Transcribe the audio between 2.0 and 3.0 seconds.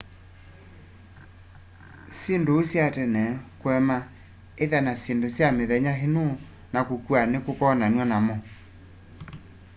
syinduũ sya